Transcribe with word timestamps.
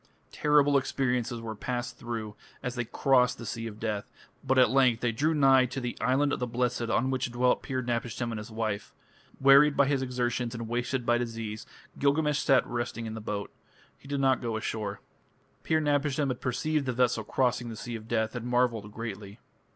Terrible 0.31 0.79
experiences 0.79 1.41
were 1.41 1.53
passed 1.53 1.95
through 1.99 2.33
as 2.63 2.73
they 2.73 2.85
crossed 2.85 3.37
the 3.37 3.45
Sea 3.45 3.67
of 3.67 3.79
Death, 3.79 4.11
but 4.43 4.57
at 4.57 4.71
length 4.71 5.01
they 5.01 5.11
drew 5.11 5.35
nigh 5.35 5.67
to 5.67 5.79
the 5.79 5.95
"Island 6.01 6.33
of 6.33 6.39
the 6.39 6.47
Blessed" 6.47 6.89
on 6.89 7.11
which 7.11 7.31
dwelt 7.31 7.61
Pir 7.61 7.83
napishtim 7.83 8.31
and 8.31 8.39
his 8.39 8.49
wife. 8.49 8.95
Wearied 9.39 9.77
by 9.77 9.85
his 9.85 10.01
exertions 10.01 10.55
and 10.55 10.67
wasted 10.67 11.05
by 11.05 11.19
disease, 11.19 11.67
Gilgamesh 11.99 12.39
sat 12.39 12.65
resting 12.65 13.05
in 13.05 13.13
the 13.13 13.21
boat. 13.21 13.51
He 13.95 14.07
did 14.07 14.19
not 14.19 14.41
go 14.41 14.57
ashore. 14.57 15.01
Pir 15.63 15.79
napishtim 15.79 16.29
had 16.29 16.41
perceived 16.41 16.87
the 16.87 16.93
vessel 16.93 17.23
crossing 17.23 17.69
the 17.69 17.75
Sea 17.75 17.93
of 17.95 18.07
Death 18.07 18.35
and 18.35 18.47
marvelled 18.47 18.91
greatly. 18.91 19.37